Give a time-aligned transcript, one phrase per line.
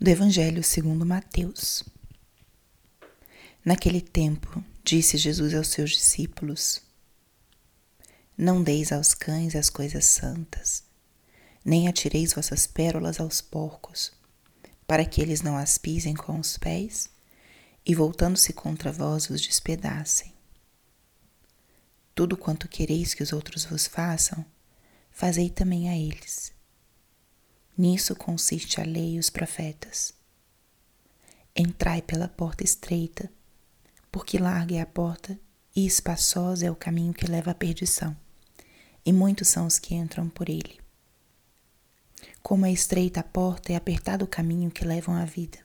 [0.00, 1.84] do Evangelho segundo Mateus.
[3.62, 6.80] Naquele tempo, disse Jesus aos seus discípulos:
[8.36, 10.84] Não deis aos cães as coisas santas,
[11.62, 14.10] nem atireis vossas pérolas aos porcos,
[14.86, 17.10] para que eles não as pisem com os pés
[17.84, 20.32] e, voltando-se contra vós, os despedacem.
[22.14, 24.46] Tudo quanto quereis que os outros vos façam,
[25.10, 26.58] fazei também a eles
[27.76, 30.12] Nisso consiste a lei e os profetas.
[31.54, 33.30] Entrai pela porta estreita,
[34.10, 35.38] porque larga é a porta
[35.74, 38.16] e espaçosa é o caminho que leva à perdição,
[39.04, 40.80] e muitos são os que entram por ele.
[42.42, 45.58] Como é estreita a porta e apertado o caminho que levam à vida,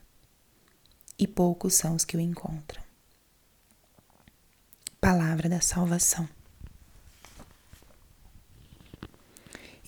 [1.18, 2.82] e poucos são os que o encontram.
[5.00, 6.28] Palavra da Salvação.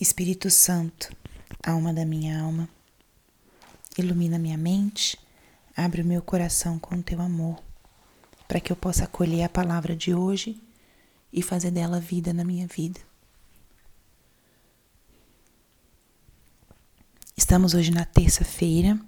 [0.00, 1.10] Espírito Santo,
[1.70, 2.68] alma da minha alma.
[3.96, 5.18] Ilumina minha mente,
[5.76, 7.62] abre o meu coração com o teu amor,
[8.46, 10.62] para que eu possa acolher a palavra de hoje
[11.32, 13.00] e fazer dela vida na minha vida.
[17.36, 18.98] Estamos hoje na terça-feira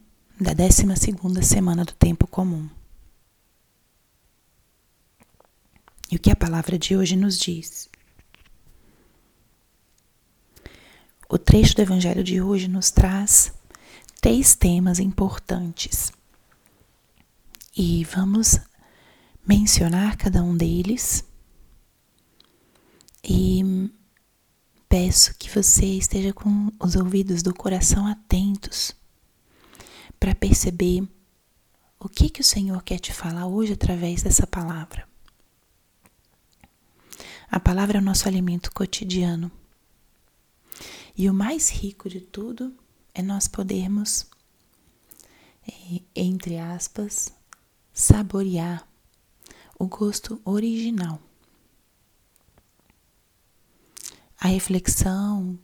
[0.40, 2.68] da 12 segunda semana do tempo comum.
[6.10, 7.88] E o que a palavra de hoje nos diz?
[11.32, 13.52] O trecho do Evangelho de hoje nos traz
[14.20, 16.12] três temas importantes.
[17.76, 18.58] E vamos
[19.46, 21.24] mencionar cada um deles.
[23.22, 23.62] E
[24.88, 28.92] peço que você esteja com os ouvidos do coração atentos
[30.18, 31.08] para perceber
[32.00, 35.08] o que que o Senhor quer te falar hoje através dessa palavra.
[37.48, 39.59] A palavra é o nosso alimento cotidiano.
[41.16, 42.74] E o mais rico de tudo
[43.14, 44.26] é nós podermos,
[45.66, 47.32] é, entre aspas,
[47.92, 48.86] saborear
[49.78, 51.20] o gosto original.
[54.38, 55.58] A reflexão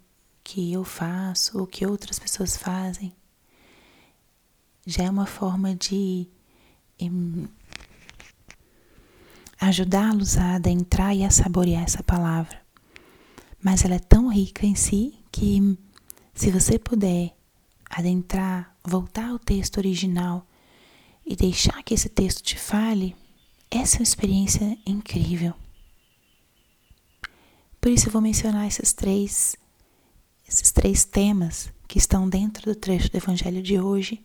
[0.44, 3.14] que eu faço ou que outras pessoas fazem
[4.86, 6.28] já é uma forma de
[9.60, 12.60] ajudá-los a adentrar e a saborear essa palavra.
[13.60, 15.78] Mas ela é tão rica em si que,
[16.32, 17.36] se você puder
[17.90, 20.46] adentrar, voltar ao texto original
[21.26, 23.14] e deixar que esse texto te fale,
[23.70, 25.52] essa é uma experiência incrível.
[27.78, 29.56] Por isso eu vou mencionar esses três,
[30.48, 34.24] esses três temas que estão dentro do trecho do Evangelho de hoje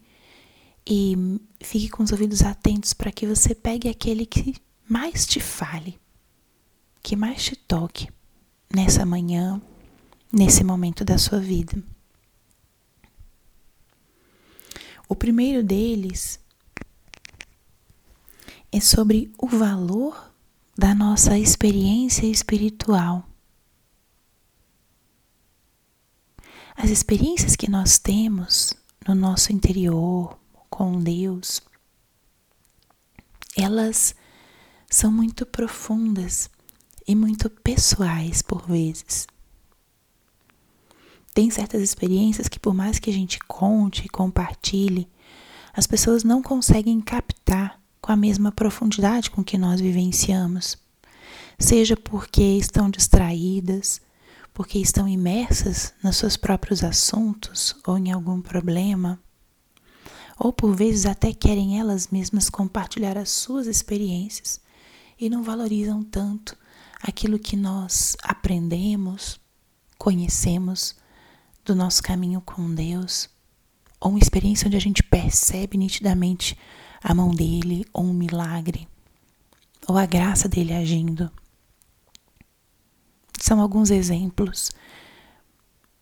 [0.88, 1.16] e
[1.62, 4.56] fique com os ouvidos atentos para que você pegue aquele que
[4.88, 6.00] mais te fale,
[7.04, 8.10] que mais te toque
[8.74, 9.62] nessa manhã
[10.31, 11.81] nesse momento da sua vida.
[15.08, 16.40] O primeiro deles
[18.72, 20.34] é sobre o valor
[20.78, 23.28] da nossa experiência espiritual.
[26.75, 28.74] As experiências que nós temos
[29.06, 31.62] no nosso interior com Deus,
[33.58, 34.16] elas
[34.90, 36.50] são muito profundas
[37.06, 39.28] e muito pessoais por vezes.
[41.34, 45.08] Tem certas experiências que, por mais que a gente conte e compartilhe,
[45.74, 50.78] as pessoas não conseguem captar com a mesma profundidade com que nós vivenciamos.
[51.58, 54.02] Seja porque estão distraídas,
[54.53, 59.19] porque estão imersas nos seus próprios assuntos ou em algum problema,
[60.38, 64.59] ou por vezes até querem elas mesmas compartilhar as suas experiências
[65.19, 66.58] e não valorizam tanto
[67.02, 69.40] aquilo que nós aprendemos,
[69.98, 70.96] conhecemos
[71.64, 73.30] do nosso caminho com Deus,
[74.00, 76.58] ou uma experiência onde a gente percebe nitidamente
[77.04, 78.88] a mão dele, ou um milagre,
[79.88, 81.32] ou a graça dele agindo.
[83.40, 84.72] São alguns exemplos,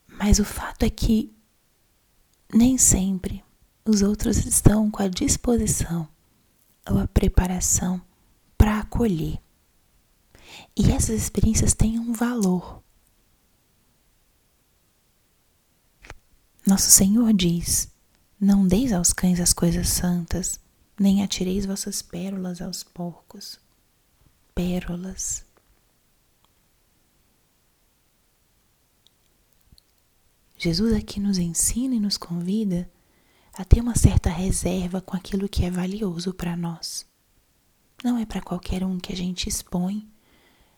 [0.08, 1.34] mas o fato é que
[2.54, 3.44] nem sempre
[3.86, 6.08] os outros estão com a disposição
[6.90, 8.02] ou a preparação
[8.58, 9.40] para acolher.
[10.76, 12.84] E essas experiências têm um valor.
[16.70, 17.92] Nosso Senhor diz:
[18.40, 20.60] Não deis aos cães as coisas santas,
[21.00, 23.60] nem atireis vossas pérolas aos porcos.
[24.54, 25.44] Pérolas.
[30.60, 32.88] Jesus aqui nos ensina e nos convida
[33.52, 37.04] a ter uma certa reserva com aquilo que é valioso para nós.
[38.04, 40.08] Não é para qualquer um que a gente expõe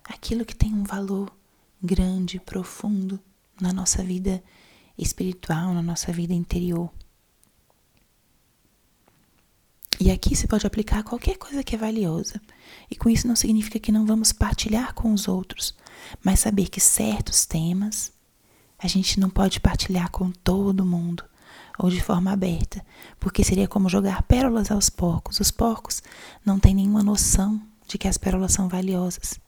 [0.06, 1.36] aquilo que tem um valor
[1.84, 3.20] grande, profundo
[3.60, 4.42] na nossa vida
[5.04, 6.90] espiritual, na nossa vida interior.
[10.00, 12.42] E aqui se pode aplicar qualquer coisa que é valiosa.
[12.90, 15.76] E com isso não significa que não vamos partilhar com os outros,
[16.24, 18.12] mas saber que certos temas
[18.80, 21.24] a gente não pode partilhar com todo mundo
[21.78, 22.84] ou de forma aberta,
[23.20, 25.40] porque seria como jogar pérolas aos porcos.
[25.40, 26.02] Os porcos
[26.44, 29.40] não têm nenhuma noção de que as pérolas são valiosas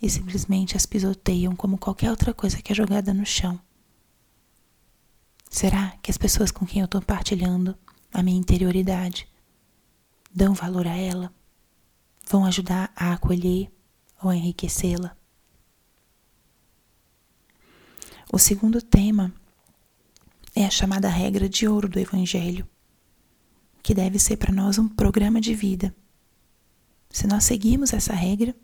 [0.00, 3.60] e simplesmente as pisoteiam como qualquer outra coisa que é jogada no chão.
[5.50, 7.76] Será que as pessoas com quem eu estou partilhando
[8.12, 9.28] a minha interioridade
[10.34, 11.32] dão valor a ela?
[12.28, 13.72] Vão ajudar a acolher
[14.22, 15.16] ou a enriquecê-la?
[18.30, 19.32] O segundo tema
[20.54, 22.68] é a chamada regra de ouro do Evangelho,
[23.82, 25.94] que deve ser para nós um programa de vida.
[27.08, 28.54] Se nós seguirmos essa regra,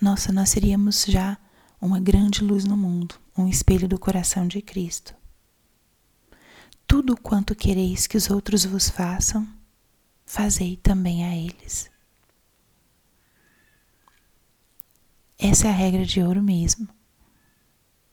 [0.00, 1.38] nossa, nós seríamos já
[1.80, 5.14] uma grande luz no mundo, um espelho do coração de Cristo.
[6.92, 9.48] Tudo quanto quereis que os outros vos façam,
[10.26, 11.90] fazei também a eles.
[15.38, 16.86] Essa é a regra de ouro mesmo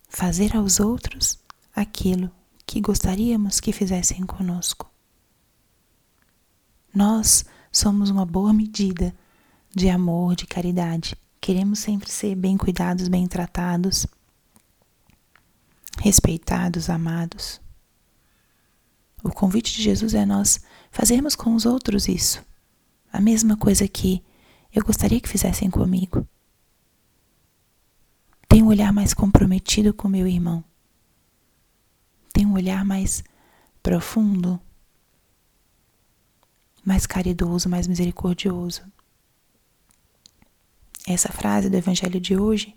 [0.07, 1.37] fazer aos outros
[1.75, 2.31] aquilo
[2.65, 4.89] que gostaríamos que fizessem conosco.
[6.95, 9.13] Nós somos uma boa medida
[9.75, 11.17] de amor, de caridade.
[11.41, 14.07] Queremos sempre ser bem cuidados, bem tratados,
[15.97, 17.59] respeitados, amados.
[19.23, 20.59] O convite de Jesus é nós
[20.91, 22.43] fazermos com os outros isso,
[23.11, 24.23] a mesma coisa que
[24.73, 26.27] eu gostaria que fizessem comigo.
[28.47, 30.63] Tem um olhar mais comprometido com meu irmão.
[32.31, 33.23] Tem um olhar mais
[33.81, 34.59] profundo,
[36.85, 38.83] mais caridoso, mais misericordioso.
[41.07, 42.75] Essa frase do Evangelho de hoje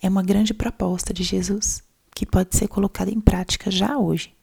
[0.00, 1.82] é uma grande proposta de Jesus
[2.14, 4.35] que pode ser colocada em prática já hoje.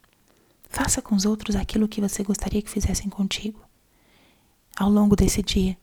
[0.74, 3.64] Faça com os outros aquilo que você gostaria que fizessem contigo
[4.76, 5.78] ao longo desse dia.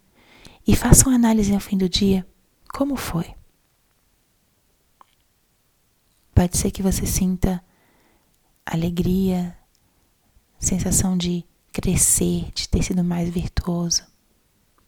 [0.67, 2.27] E faça uma análise ao fim do dia.
[2.73, 3.33] Como foi?
[6.35, 7.63] Pode ser que você sinta
[8.65, 9.57] alegria,
[10.59, 14.05] sensação de crescer, de ter sido mais virtuoso.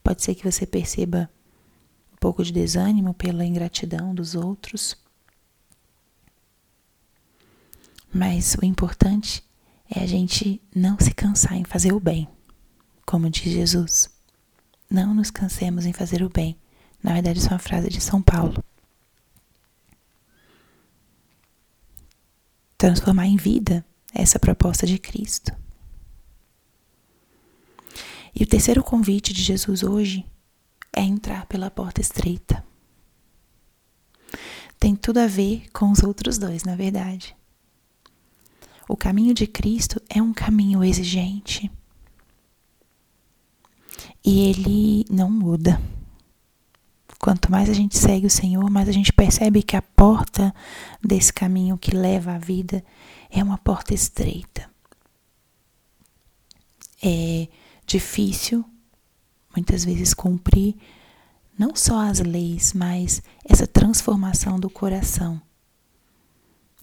[0.04, 1.32] Pode ser que você perceba
[2.12, 4.98] um pouco de desânimo pela ingratidão dos outros.
[8.14, 9.42] Mas o importante
[9.90, 12.28] é a gente não se cansar em fazer o bem,
[13.06, 14.10] como diz Jesus.
[14.90, 16.58] Não nos cansemos em fazer o bem.
[17.02, 18.64] Na verdade, isso é uma frase de São Paulo.
[22.84, 25.54] transformar em vida essa proposta de Cristo.
[28.36, 30.26] E o terceiro convite de Jesus hoje
[30.92, 32.62] é entrar pela porta estreita.
[34.78, 37.34] Tem tudo a ver com os outros dois, na verdade.
[38.88, 41.72] O caminho de Cristo é um caminho exigente.
[44.24, 45.82] E ele não muda.
[47.20, 50.54] Quanto mais a gente segue o Senhor, mais a gente percebe que a porta
[51.02, 52.84] desse caminho que leva à vida
[53.30, 54.70] é uma porta estreita.
[57.02, 57.48] É
[57.86, 58.66] difícil,
[59.56, 60.76] muitas vezes, cumprir
[61.58, 65.42] não só as leis, mas essa transformação do coração.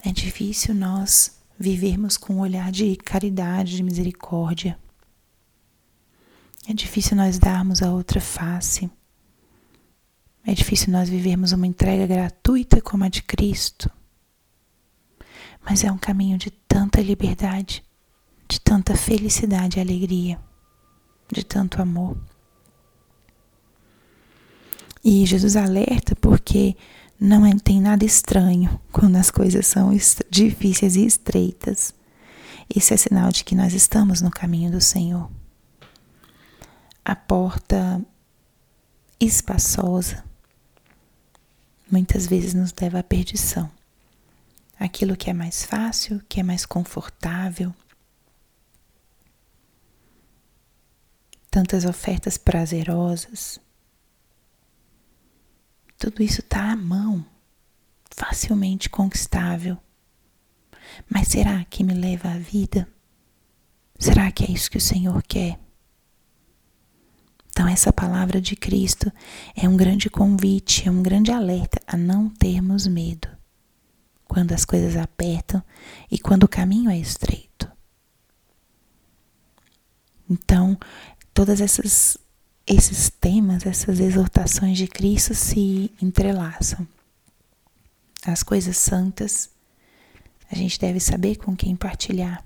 [0.03, 4.77] É difícil nós vivermos com um olhar de caridade, de misericórdia.
[6.67, 8.89] É difícil nós darmos a outra face.
[10.45, 13.91] É difícil nós vivermos uma entrega gratuita como a de Cristo,
[15.63, 17.83] mas é um caminho de tanta liberdade,
[18.47, 20.39] de tanta felicidade e alegria,
[21.31, 22.17] de tanto amor.
[25.03, 26.75] E Jesus alerta porque
[27.23, 29.95] não é, tem nada estranho quando as coisas são
[30.27, 31.93] difíceis e estreitas.
[32.75, 35.29] Isso é sinal de que nós estamos no caminho do Senhor.
[37.05, 38.03] A porta
[39.19, 40.23] espaçosa
[41.91, 43.69] muitas vezes nos leva à perdição.
[44.79, 47.71] Aquilo que é mais fácil, que é mais confortável.
[51.51, 53.59] Tantas ofertas prazerosas.
[56.01, 57.23] Tudo isso está à mão,
[58.09, 59.77] facilmente conquistável.
[61.07, 62.87] Mas será que me leva à vida?
[63.99, 65.59] Será que é isso que o Senhor quer?
[67.51, 69.11] Então, essa palavra de Cristo
[69.55, 73.27] é um grande convite, é um grande alerta a não termos medo
[74.25, 75.63] quando as coisas apertam
[76.09, 77.71] e quando o caminho é estreito.
[80.27, 80.75] Então,
[81.31, 82.17] todas essas
[82.73, 86.87] esses temas, essas exortações de Cristo se entrelaçam.
[88.25, 89.49] As coisas santas,
[90.49, 92.45] a gente deve saber com quem partilhar.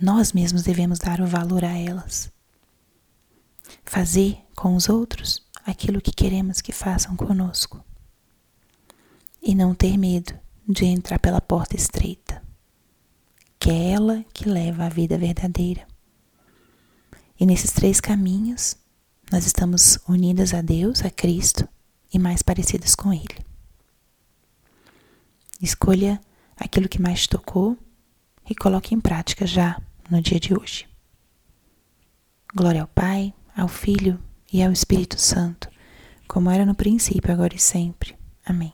[0.00, 2.32] Nós mesmos devemos dar o valor a elas.
[3.84, 7.82] fazer com os outros aquilo que queremos que façam conosco.
[9.42, 10.34] E não ter medo
[10.68, 12.42] de entrar pela porta estreita,
[13.58, 15.86] que é ela que leva à vida verdadeira.
[17.38, 18.76] E nesses três caminhos,
[19.34, 21.68] nós estamos unidas a Deus, a Cristo
[22.12, 23.44] e mais parecidas com Ele.
[25.60, 26.20] Escolha
[26.56, 27.76] aquilo que mais te tocou
[28.48, 30.86] e coloque em prática já no dia de hoje.
[32.54, 34.22] Glória ao Pai, ao Filho
[34.52, 35.68] e ao Espírito Santo,
[36.28, 38.14] como era no princípio, agora e sempre.
[38.46, 38.72] Amém.